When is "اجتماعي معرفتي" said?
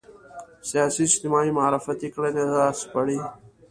1.07-2.07